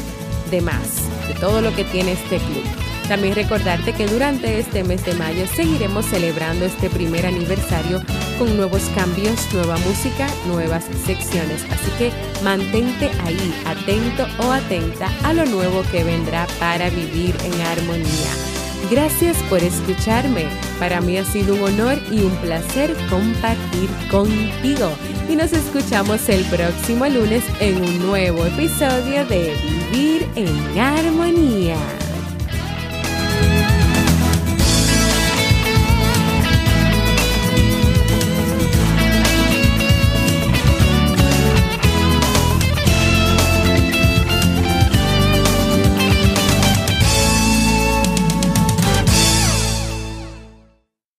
de 0.51 0.61
más, 0.61 1.03
de 1.29 1.35
todo 1.35 1.61
lo 1.61 1.75
que 1.75 1.85
tiene 1.85 2.13
este 2.13 2.39
club. 2.39 2.65
También 3.09 3.37
recordarte 3.37 3.93
que 3.93 4.09
durante 4.09 4.59
este 4.59 4.83
mes 4.83 5.05
de 5.05 5.15
mayo 5.15 5.47
seguiremos 5.47 6.07
celebrando 6.07 6.65
este 6.65 6.91
primer 6.91 7.25
aniversario 7.25 8.03
con 8.37 8.57
nuevos 8.57 8.83
cambios, 8.97 9.53
nueva 9.53 9.77
música, 9.79 10.27
nuevas 10.49 10.85
secciones. 11.05 11.65
Así 11.71 11.91
que 11.99 12.13
mantente 12.43 13.11
ahí, 13.25 13.55
atento 13.65 14.27
o 14.39 14.51
atenta 14.51 15.09
a 15.23 15.33
lo 15.33 15.47
nuevo 15.47 15.85
que 15.93 16.03
vendrá 16.03 16.47
para 16.59 16.91
vivir 16.91 17.37
en 17.45 17.61
armonía. 17.61 18.46
Gracias 18.91 19.37
por 19.49 19.59
escucharme. 19.59 20.47
Para 20.79 21.01
mí 21.01 21.17
ha 21.17 21.25
sido 21.25 21.57
un 21.57 21.63
honor 21.63 21.99
y 22.11 22.23
un 22.23 22.31
placer 22.37 22.95
compartir 23.11 23.91
contigo. 24.11 24.91
Y 25.29 25.35
nos 25.35 25.53
escuchamos 25.53 26.29
el 26.29 26.45
próximo 26.45 27.07
lunes 27.07 27.43
en 27.59 27.83
un 27.83 28.07
nuevo 28.07 28.47
episodio 28.47 29.27
de 29.27 29.57
Vivir 29.93 30.29
en 30.37 30.79
Armonía. 30.79 31.77